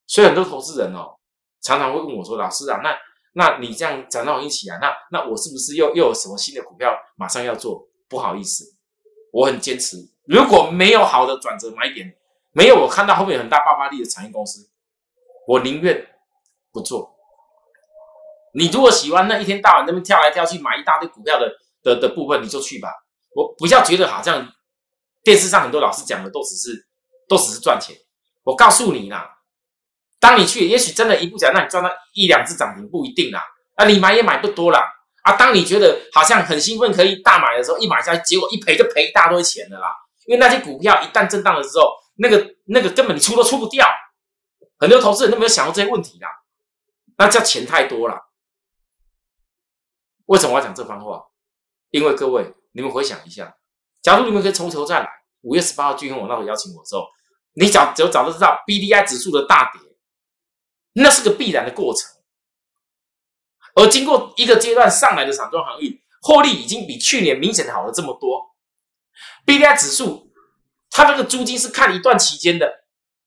[0.07, 1.19] 所以很多投资人哦，
[1.61, 2.97] 常常会问我说：“老师啊，那
[3.35, 8.65] 那你这样涨到一起啊，那那我是不是又又有什么新的股票马上要做？”不好意思，
[9.35, 12.11] 我很坚持，如果没有好的转折买点，
[12.53, 14.67] 没有我看到后面很大爆发力的产业公司，
[15.47, 16.09] 我宁愿
[16.73, 17.15] 不做。
[18.55, 22.89] 你如果喜欢那一天到晚那边跳来跳去买一大堆股票的的的部分，你就去吧。
[23.35, 24.51] 我不要觉得好像
[25.23, 26.89] 电视上很多老师讲的都只是
[27.29, 27.95] 都只是赚钱。
[28.43, 29.38] 我告诉你啦。
[30.21, 33.43] 当你去，也许真的一步脚，那你赚到一两只涨停不一定啦。
[33.77, 34.93] 啊，你买也买不多啦。
[35.23, 39.95] 啊，当你觉得好像很兴奋可以大买的时候，一买下去，结果一赔就赔一大堆钱的啦。
[40.27, 43.87] 因为那些股票一旦震荡的时候，那个那个根本你出都出不掉。
[44.79, 46.29] 很多投资人都没有想过这些问题啦。
[47.17, 48.17] 那叫钱太多了。
[50.27, 51.23] 为什么我要讲这番话？
[51.91, 53.55] 因为各位，你们回想一下，
[54.03, 55.09] 假如你们可以从头再来，
[55.43, 57.07] 五月十八号巨亨我那时候邀请我之后，
[57.55, 59.88] 你早就早都知道 B D I 指数的大跌。
[61.01, 62.11] 那是个必然的过程，
[63.75, 68.57] 而经过一个阶段上来的散装航运获利已经比去年明显好了这么多。
[69.47, 70.33] B D I 指数，
[70.91, 72.85] 它这个租金是看一段期间的，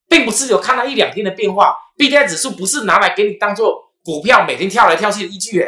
[0.10, 1.75] 并不是有看到一两天的变化。
[1.95, 5.65] B D I 指数不是拿来给你当做股票每天跳来跳去的依据。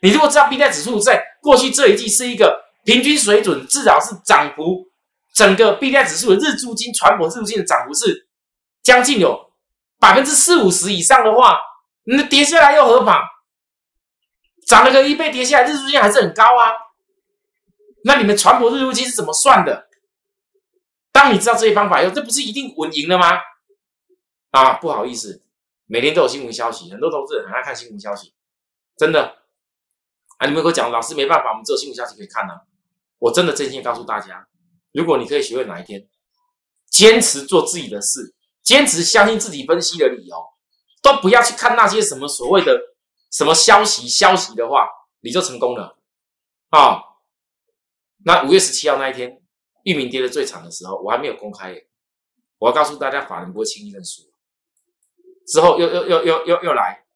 [0.00, 4.86] 你如果知道 B D I 指数在过去这一季是一个平均水准，至少是涨幅，
[5.34, 8.28] 整个 B D I 指数的日租金、船舶日租金的涨幅是
[8.82, 9.45] 将近有。
[10.06, 11.58] 百分之四五十以上的话，
[12.04, 13.24] 那跌下来又何妨？
[14.64, 16.70] 涨了个一倍，跌下来日租金还是很高啊。
[18.04, 19.88] 那你们船舶日租金是怎么算的？
[21.10, 23.32] 当你知道这些方法以后，这不是一定稳赢了吗？
[24.52, 25.42] 啊，不好意思，
[25.86, 28.32] 每天都有新闻消息，很多投资人很爱看新闻消息，
[28.96, 29.38] 真的。
[30.38, 32.60] 啊，你们给我讲，老师没办法，我们只有新闻消息可以看啊。
[33.18, 34.46] 我真的真心告诉大家，
[34.92, 36.06] 如果你可以学会哪一天
[36.92, 38.35] 坚持做自己的事。
[38.66, 40.36] 坚持相信自己分析的理由，
[41.00, 42.76] 都不要去看那些什么所谓的
[43.30, 44.88] 什么消息消息的话，
[45.20, 45.96] 你就成功了
[46.70, 47.00] 啊！
[48.24, 49.40] 那五月十七号那一天，
[49.84, 51.80] 域名跌的最惨的时候，我还没有公开，
[52.58, 54.22] 我要告诉大家，法人不会轻易认输。
[55.46, 57.06] 之后又又又又又又来，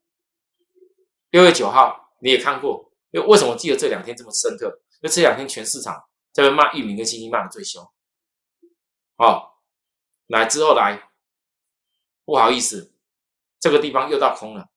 [1.31, 4.81] 六月九号你也看过，又为什么记得这两天这么深刻？
[5.03, 7.83] 因为这两天全市场在骂域名跟星星骂的最凶。
[9.17, 9.51] 哦，
[10.29, 11.10] 来之后来，
[12.25, 12.93] 不好意思，
[13.59, 14.71] 这个地方又到空了。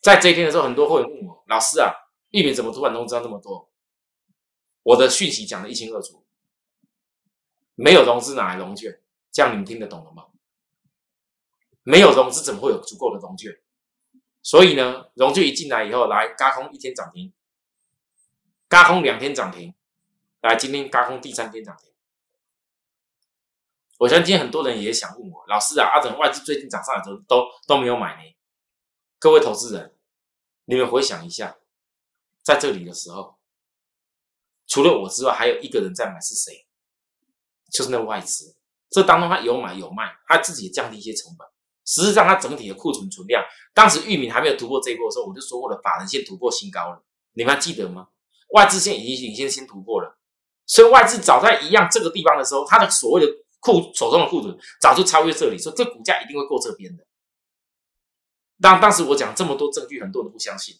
[0.00, 1.92] 在这一天的时候，很多会员问我：“老师啊，
[2.30, 3.70] 玉米怎么突然通知那么多？”
[4.84, 6.24] 我的讯息讲的一清二楚，
[7.74, 9.02] 没有融资哪来融券？
[9.30, 10.26] 这样你们听得懂了吗？
[11.82, 13.52] 没有融资怎么会有足够的融券？
[14.42, 17.34] 所以呢，融券一进来以后，来嘎空一天涨停，
[18.68, 19.74] 嘎空两天涨停，
[20.40, 21.87] 来今天嘎空第三天涨停。
[23.98, 28.36] 我相信很多人也想问我：“老师啊，阿怎外资最近涨上来之后都都没有买呢？”
[29.18, 29.96] 各位投资人，
[30.66, 31.56] 你们回想一下，
[32.44, 33.36] 在这里的时候，
[34.68, 36.66] 除了我之外，还有一个人在买是谁？
[37.72, 38.56] 就是那外资。
[38.88, 41.46] 这当中他有买有卖，他自己也降低一些成本。
[41.84, 47.02] 实际上，他整体的库存存量，当时玉米还没有突破这一波的时候，我就说过了，法人线突破新高了。
[47.32, 48.08] 你们还记得吗？
[48.50, 50.18] 外资线已经领先先突破了，
[50.66, 57.04] 所以外资早在一样这个地方的时候，他的所谓的库手中的库存早就超越这里，说这股价一定会过这边的。
[58.60, 60.76] 当当时我讲这么多证据，很多人都不相信。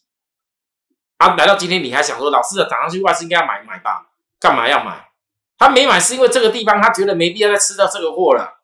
[1.17, 4.11] 啊，来到今天你还想说，老师啊，涨上去外资应该要买买吧？
[4.39, 5.11] 干嘛要买？
[5.57, 8.63] 他没买是因为这个地方他觉得没必要再吃到这个货了。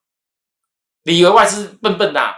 [1.03, 2.35] 你以为外资笨笨的，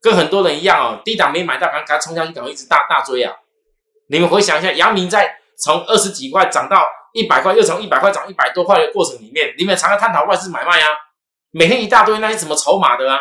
[0.00, 3.36] 跟很多人一样哦，低档没买到，赶赶冲上去，赶快一直大大追啊！
[4.08, 10.88] 你们回想一下，杨明在从二十几块涨到一百块，又从一百块涨一百多块的过程里面，你们常常探讨外资买卖啊，
[11.50, 13.20] 每天一大堆那些什么筹码的啊，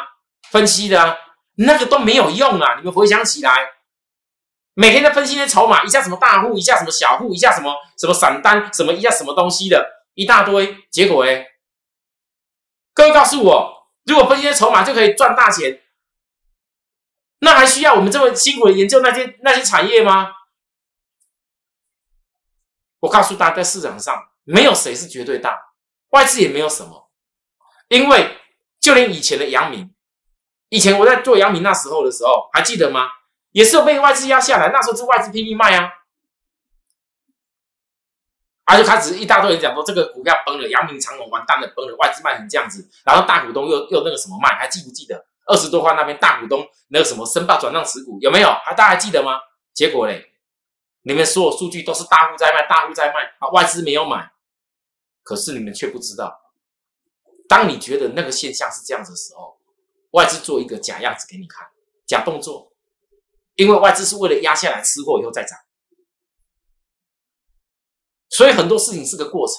[0.51, 1.17] 分析的啊。
[1.57, 2.75] 那个都没有用啊！
[2.75, 3.49] 你们回想起来，
[4.73, 11.47] 每天在分析那筹码，一下什么大户，一下什么小户，一下什么什么散单，什么一下什么东西的一大堆，结果哎，
[12.93, 15.79] 各位告诉我，如果分析那筹码就可以赚大钱，
[17.39, 20.33] 那还需要我们这么辛苦的研究那些那些产业吗？
[23.05, 25.59] 我告诉大家，在市场上没有谁是绝对大，
[26.09, 27.09] 外资也没有什么，
[27.87, 28.37] 因为
[28.79, 29.93] 就连以前的杨明。
[30.69, 33.07] 以前我在做阳明那时候的时候，还记得吗？
[33.51, 35.89] 也是有被外资压下来，那时候是外资拼命卖啊，
[38.65, 48.49] 啊就开始一大堆人讲说这个股票崩了，阳明长隆完蛋了，崩了，外资卖成这样子，然后大股东又又那个什么卖，还记不记得二十多块那边大股东那个什么申报转让持股有没有？
[48.65, 49.39] 还大家还记得吗？
[49.73, 50.33] 结果嘞，
[51.05, 54.31] 你们所有数据都是大户在卖，大户在卖啊，外资没有买，
[55.23, 56.37] 可是你们却不知道，
[57.47, 59.55] 当你觉得那个现象是这样子的时候。
[60.11, 61.67] 外资做一个假样子给你看，
[62.07, 62.71] 假动作，
[63.55, 65.59] 因为外资是为了压下来吃货以后再涨，
[68.29, 69.57] 所以很多事情是个过程。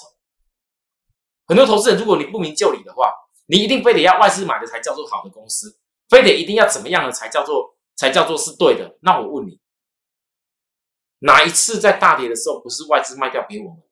[1.45, 3.13] 很多投资人，如果你不明就里的话，
[3.45, 5.79] 你一定非得要外资买的才叫做好的公司，
[6.09, 8.97] 非得一定要怎么样的才叫做才叫做是对的。
[9.01, 9.61] 那我问你，
[11.19, 13.83] 哪一次在大跌的时候不是外资卖掉给我们？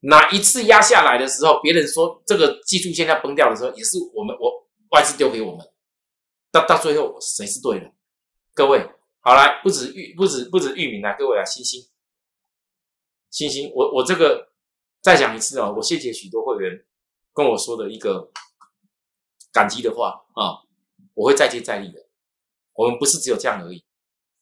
[0.00, 4.68] 哪一次压下来的时候，别人说这个技术线要崩掉的时候，也是我们我。
[4.90, 5.70] 外资丢给我们，
[6.50, 7.92] 到到最后谁是对的？
[8.54, 11.86] 各位，好来，不止玉，不止不止玉米啊，各位啊，星星，
[13.30, 14.48] 星星，我我这个
[15.02, 16.86] 再讲一次啊，我谢谢许多会员
[17.34, 18.32] 跟我说的一个
[19.52, 20.64] 感激的话啊，
[21.12, 22.08] 我会再接再厉的。
[22.72, 23.84] 我们不是只有这样而已，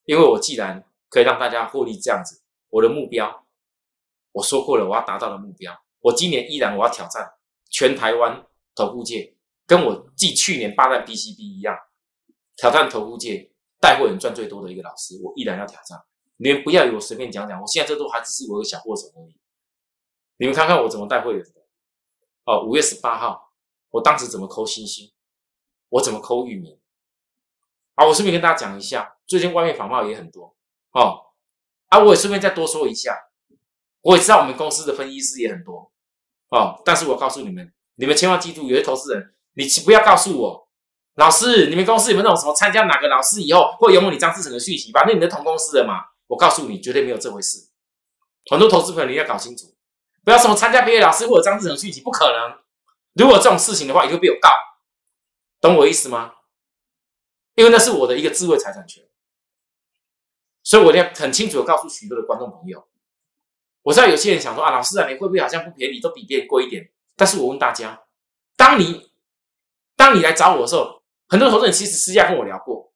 [0.04, 3.46] 因为我既然可以让大家获利这样子，我的目标
[4.32, 7.26] 我说过了，我要达到的目标，我今年依然我要挑战
[7.70, 9.34] 全台湾头部界。
[9.66, 11.74] 跟我继去年八代 PCB 一样，
[12.54, 13.50] 挑战投顾界
[13.80, 15.98] 带货人赚最多的一个老师，我依然要挑战。
[16.36, 19.40] 你们不要以为我随便讲讲，我现在这都还只是我一个小货手而已。
[20.36, 21.62] 你们看看我怎么带会员的。
[22.44, 23.54] 哦，五月十八号，
[23.88, 25.10] 我当时怎么抠星星，
[25.88, 26.78] 我怎么抠域名。
[27.94, 30.54] 啊，我顺便跟大家讲一下，最近外面仿冒也很多
[31.00, 31.22] 哦。
[31.88, 33.16] 啊，我也顺便再多说一下，
[34.00, 35.92] 我也知道我们公司的分析师也很多
[36.48, 36.82] 哦。
[36.84, 39.34] 但是我告诉你们，你们千万记住，有些投资人。
[39.54, 40.68] 你不要告诉我，
[41.14, 44.92] 老师，你们公司有没有那种什么参加哪个老师以后会拥有你张志成的讯息？
[44.92, 47.70] 反正你的同公司的嘛，我告诉你，绝对没有这回事。
[48.50, 49.74] 很多投资朋友你要搞清楚，
[50.24, 52.58] 不要什么参加别的老师或者张志成讯息，不可能。
[53.14, 54.50] 如果这种事情的话，你会被我告，
[55.60, 56.32] 懂我意思吗？
[57.54, 59.05] 因为那是我的一个智慧财产权，
[60.66, 62.84] 所以我要很清楚的告诉许多的观众朋友。
[63.82, 66.90] 我知道有些人想说啊，老师啊，你会不会好像不便宜，都比别人贵一点？
[67.14, 68.02] 但是我问大家，
[68.56, 69.12] 当你
[69.94, 72.92] 当你来找我的时候，很多投资人其实私下跟我聊过。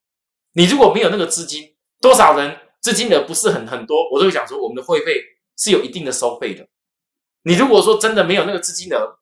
[0.55, 5.23] 你如果没有那个资金，多少人资金额不是很很多，我都会讲说，我们的会费
[5.57, 6.67] 是有一定的收费的。
[7.45, 9.21] 你如果说真的没有那个资金额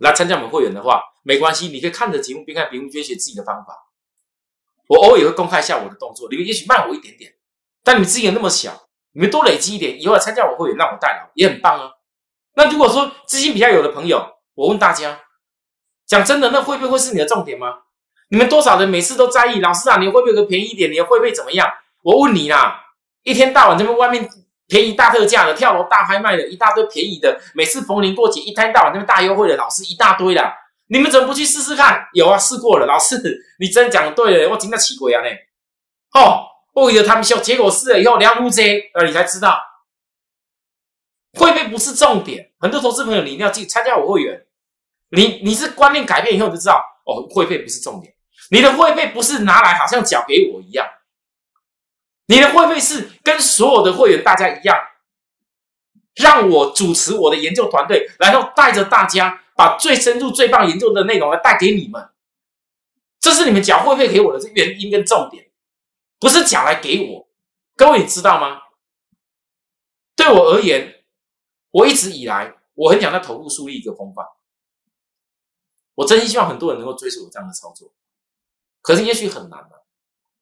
[0.00, 3.74] 来参加我们会员的话，没关系，你可以看着节目边看屏幕边捐学自己的方法。
[4.92, 7.32] 我偶尔也会公开一下我的动作，你们也许慢我一点点，
[7.82, 11.92] 但你们资金那么小，你们多累积一点，以后来参加我会员让我代劳也很棒啊。
[12.56, 14.22] 那如果说资金比较有的朋友，
[14.54, 15.20] 我问大家，
[16.06, 17.78] 讲真的，那会不会是你的重点吗？
[18.28, 20.92] 你们多少人每次都在意老师啊，你会不会有便宜一点？
[20.92, 21.66] 你会不会怎么样？
[22.02, 22.78] 我问你啦，
[23.22, 24.28] 一天到晚这边外面
[24.66, 30.52] 便宜大特价的、跳楼大拍卖的，一大堆便宜的，每次逢年过节一天到晚这边大优惠的，老师一大堆啦。
[30.92, 32.06] 你们怎么不去试试看？
[32.12, 32.84] 有啊，试过了。
[32.84, 33.16] 老师，
[33.58, 35.28] 你真讲对了，我真的奇鬼啊呢。
[36.12, 39.58] 哦，不为了他们笑，结果试了以后两五折，呃，你才知道
[41.32, 42.52] 会费不是重点。
[42.60, 44.44] 很多投资朋友，你一定要记参加我会员。
[45.08, 48.12] 你你是观念改变以后，就知道哦，会费不是重点。
[48.50, 50.86] 你的会费不是拿来好像缴给我一样，
[52.26, 54.76] 你的会费是跟所有的会员大家一样，
[56.16, 59.38] 让我主持我的研究团队，然后带着大家。
[59.54, 62.10] 把最深入、最棒研究的内容来带给你们，
[63.20, 65.50] 这是你们缴会费给我的原因跟重点，
[66.18, 67.28] 不是缴来给我。
[67.76, 68.62] 各位你知道吗？
[70.14, 71.04] 对我而言，
[71.70, 74.26] 我一直以来我很想在头部树立一个风范。
[75.94, 77.92] 我真心希望很多人能够追随我这样的操作，
[78.80, 79.86] 可是也许很难了，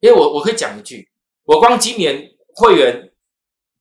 [0.01, 1.11] 因为我我可以讲一句，
[1.45, 3.13] 我光今年会员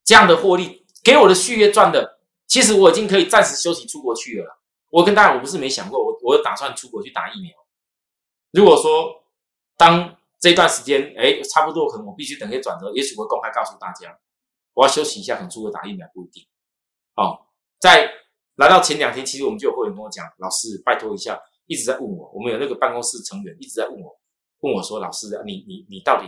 [0.04, 4.59] 这样的获利给我的续约赚的，其实我已经可以暂时休息出国去了。
[4.89, 7.52] 我跟大家，我不是没想过，我我打算出国去打疫苗。
[8.52, 9.23] 如果说
[9.78, 14.17] 当这段时间，哎，差不多，可能我必须等一些转折，也许会公开告诉大家，
[14.73, 16.43] 我要休息一下，可能出国打疫苗不一定。
[17.15, 17.45] 哦，
[17.80, 18.10] 在
[18.56, 24.19] 来到前两天，其实我们就有会员跟我讲，老师拜托一下，一直在问我，我们有那个办公室成员一直在问我，
[24.62, 26.28] 问我说，老师，你你你到底，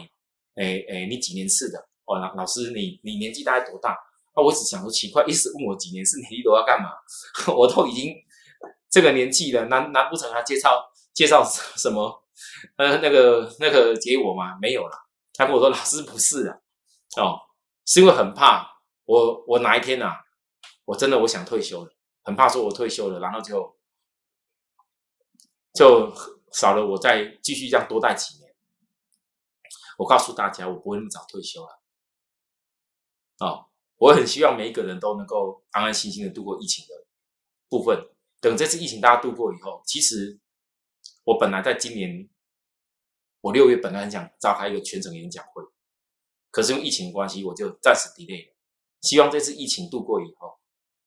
[0.55, 1.79] 哎哎，你几年次的？
[2.05, 3.93] 哦，老老师，你你年纪大概多大？
[4.33, 6.91] 啊，我只想说奇怪，一直问我几年次，你都要干嘛？
[7.57, 8.13] 我都已经。
[8.91, 12.23] 这个年纪了，难难不成他介绍介绍什么？
[12.75, 14.57] 呃，那个那个给我吗？
[14.61, 15.07] 没有了。
[15.33, 16.59] 他跟我说：“老师不是啊，
[17.17, 17.39] 哦，
[17.85, 18.69] 是因为很怕
[19.05, 20.11] 我我哪一天呐，
[20.85, 21.91] 我真的我想退休了，
[22.23, 23.77] 很怕说我退休了，然后就
[25.73, 26.13] 就
[26.51, 28.53] 少了我再继续这样多待几年。”
[29.97, 31.81] 我告诉大家，我不会那么早退休了。
[33.39, 37.05] 哦，我很希望每一个人都能够安安心心的度过疫情的
[37.69, 38.09] 部分。
[38.41, 40.39] 等这次疫情大家度过以后，其实
[41.23, 42.27] 我本来在今年
[43.39, 45.63] 我六月本来很想召开一个全程演讲会，
[46.49, 48.55] 可是因为疫情的关系，我就暂时 delay 了。
[49.01, 50.59] 希望这次疫情度过以后，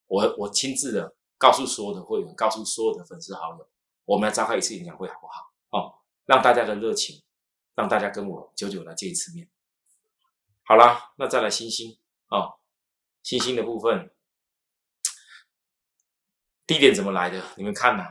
[0.06, 3.68] 我我亲自的告诉所有的会员，告诉所有的粉丝好友，
[4.04, 5.52] 我们来召开一次演讲会好不好？
[5.70, 7.24] 哦，让大家的热情，
[7.74, 9.50] 让大家跟我久久来见一次面。
[10.62, 12.60] 好了，那再来星星哦，
[13.24, 14.13] 星星的部分。
[16.66, 17.42] 低点怎么来的？
[17.56, 18.04] 你们看呐，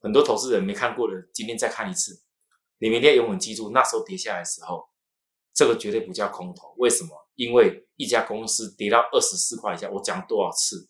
[0.00, 2.22] 很多投资人没看过的，今天再看一次。
[2.78, 4.88] 你明天永远记住，那时候跌下来的时候，
[5.52, 6.74] 这个绝对不叫空头。
[6.78, 7.28] 为什么？
[7.34, 10.88] 因为一家公司跌到二十四块以下，我讲多少次，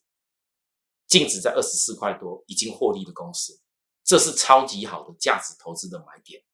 [1.06, 3.60] 净值在二十四块多，已经获利的公司，
[4.04, 6.44] 这是超级好的价值投资的买点，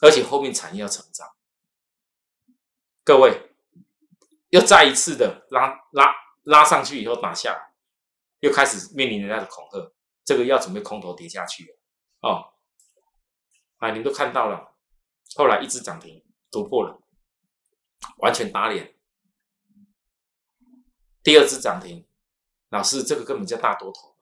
[0.00, 1.34] 而且后面产业要成长。
[3.02, 3.50] 各位，
[4.50, 7.73] 又再一次的拉拉拉上去以后打下来。
[8.44, 9.90] 又开始面临人家的恐吓，
[10.22, 11.78] 这个要准备空头跌下去了
[12.20, 12.52] 哦。
[13.78, 14.74] 啊，你们都看到了，
[15.34, 17.00] 后来一只涨停突破了，
[18.18, 18.94] 完全打脸。
[21.22, 22.06] 第二只涨停，
[22.68, 24.14] 老师这个根本叫大多头。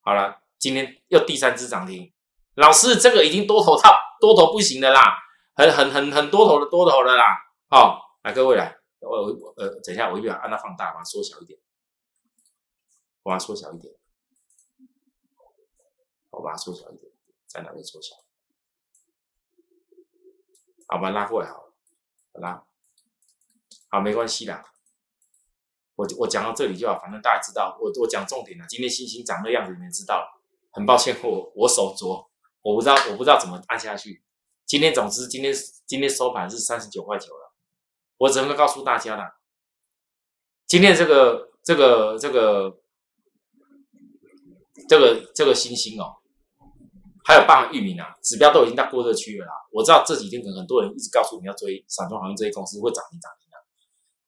[0.00, 2.14] 好了，今天又第三只涨停，
[2.54, 5.18] 老师这个已经多头套多头不行的啦，
[5.56, 7.36] 很很很很多头的多头了啦。
[7.68, 11.58] 好，来各位来，我我呃，等一下我一定要按它放大，把它缩小一点。
[13.26, 13.92] 我把它缩小一点，
[16.30, 17.10] 我把它缩小一点，
[17.48, 18.14] 在哪边缩小？
[20.86, 21.72] 好，把它拉过来，好，
[22.34, 22.64] 拉，
[23.88, 24.64] 好，没关系的。
[25.96, 28.66] 我我讲到这里就好，反正大家知道，我我讲重点了。
[28.68, 30.40] 今天星星长那样子，你们知道了。
[30.70, 32.28] 很抱歉，我我手镯，
[32.62, 34.22] 我不知道，我不知道怎么按下去。
[34.64, 35.52] 今天总之，今天
[35.84, 37.52] 今天收盘是三十九块九了。
[38.18, 39.40] 我只能告诉大家了，
[40.64, 42.80] 今天这个这个这个。
[44.88, 46.16] 这个这个星星哦，
[47.24, 49.52] 还有棒玉米啊，指标都已经到过热区了啦。
[49.72, 53.56] 我知道这几天可能很多人一直告诉你要追散装航运这些公司会涨停涨停的，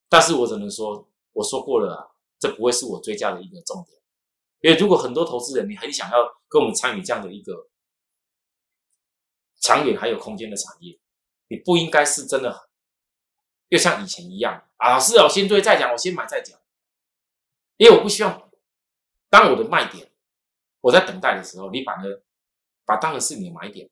[0.09, 2.07] 但是我只能说，我说过了啊，
[2.39, 3.99] 这不会是我追加的一个重点。
[4.61, 6.17] 因为如果很多投资人你很想要
[6.49, 7.69] 跟我们参与这样的一个
[9.61, 10.99] 长远还有空间的产业，
[11.47, 12.69] 你不应该是真的，
[13.69, 16.59] 又像以前一样啊，老师我先追再讲，我先买再讲，
[17.77, 18.51] 因为我不希望
[19.31, 20.08] 当我的卖点，
[20.89, 22.23] 我在等待的时候，你反而
[22.87, 23.91] 把当成是你的买点。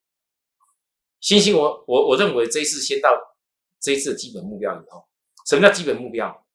[1.20, 3.11] 星星，我我我认为这一次先到
[3.78, 5.07] 这一次的基本目标以后，
[5.47, 6.47] 什么叫基本目标？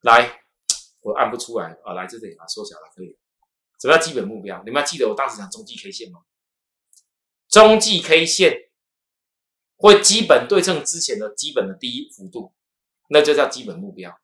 [0.00, 0.42] 来，
[1.02, 3.16] 我按不出来啊，来这里啊，缩小了可以。
[3.80, 4.60] 什么叫基本目标？
[4.64, 6.22] 你们要记得我当时讲中继 K 线吗？
[7.48, 8.70] 中继 K 线
[9.76, 12.52] 会基本对称之前的基本的第一幅度，
[13.08, 14.18] 那就叫基本目标。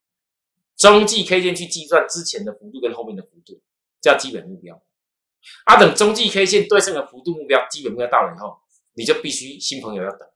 [0.77, 3.63] 中继 K 线去计算之前的幅度跟后面的幅度，
[4.01, 4.83] 叫基本目标。
[5.65, 8.59] 啊，等中继 K 线对称的幅度目标、基本目标到了以后。
[8.95, 10.29] 你就必须新朋友要等，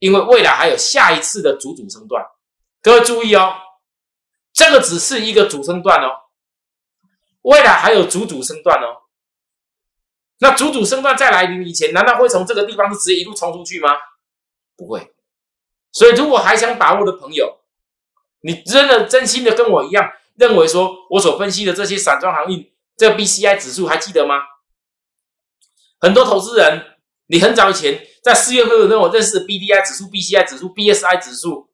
[0.00, 2.22] 因为未来还有下一次的主主升段。
[2.82, 3.54] 各位注意哦，
[4.52, 6.10] 这个只是一个主升段哦，
[7.42, 9.06] 未来还有主主升段哦。
[10.40, 13.90] 那主主升段再来临以前，难道会从这个地方就直接一路冲出去吗？
[14.76, 15.14] 不会。
[15.92, 17.60] 所以，如果还想把握的朋友，
[18.40, 22.69] 你真的真心的跟我一样认为说，我所分析的这些散装航运
[23.00, 24.34] 这个 B C I 指数还记得吗？
[25.98, 26.98] 很多投资人。
[27.28, 31.70] 你很早以前在四月份有跟我认识 B D I 指数、B C I 指数、B S I 指数，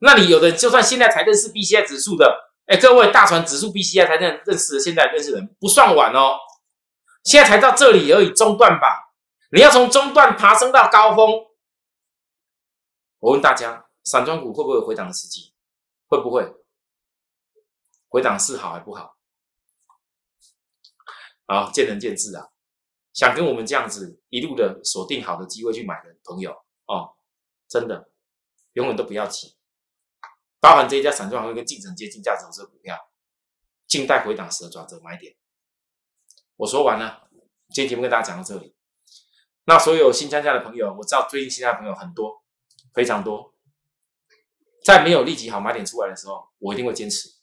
[0.00, 6.36] 那你有的就算现在才认识 B C I 指数的，哎，各位大船指数 B C I 才认认识的，现在认识人不算晚哦，
[7.24, 9.14] 现在才到这里而已，中段吧，
[9.52, 11.32] 你要从中段爬升到高峰。
[13.20, 15.54] 我问大家，散装股会不会有回档的时机？
[16.08, 16.44] 会不会？
[18.08, 19.16] 回档是好还不好？
[21.48, 22.48] 啊，见仁见智啊。
[23.14, 26.52] 想跟我们这样子一路的锁定好的机会去买的朋友
[26.86, 27.16] 哦，
[27.66, 28.10] 真的
[28.74, 29.56] 永远都不要急。
[30.60, 32.96] 包含这一家散装行业跟竞争接近价值投资股票，
[33.86, 35.34] 静待回档时的转折买点。
[36.56, 37.28] 我说完了，
[37.70, 38.76] 今天节目跟大家讲到这里。
[39.64, 42.42] 那所有新参加的朋友，我知道最近新加的朋友很多，
[42.92, 43.54] 非常多。
[44.84, 47.37] 在没有立即好买点出来的时候，我一定会坚持。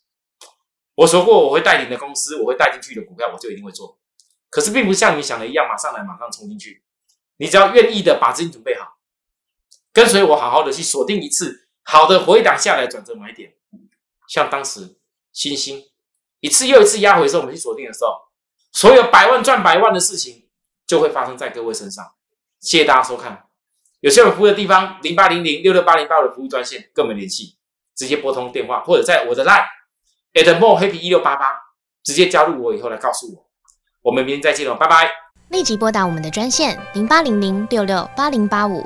[0.95, 3.97] 我说过我会带领的公司，我会带进去的股票，我就一定会做。
[4.49, 6.83] 可是并不像你想的一样，马上来，马上冲进去。
[7.37, 8.97] 你只要愿意的把资金准备好，
[9.91, 13.53] 跟随我，好好的去锁定一次好的回档下来转折买点。
[14.27, 14.95] 像当时
[15.33, 15.83] 星星
[16.39, 18.15] 一次又一次压回时候，我们去锁定的时候，
[18.71, 20.47] 所有百万赚百万的事情
[20.87, 22.13] 就会发生在各位身上。
[22.61, 23.47] 谢谢大家收看。
[23.99, 27.57] 有需要服务的地方，零八零零六六八零八五的服务专线跟我们联系，
[27.95, 29.65] 直接拨通电话，或者在我的 line
[30.36, 31.47] at more happy 一六八八
[32.03, 33.45] 直接加入我以后来告诉我。
[34.03, 35.09] 我们明天再见喽，拜拜！
[35.49, 38.86] 立即拨打我们的专线零八零零六六八零八五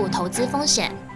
[0.07, 1.10] 投资风险。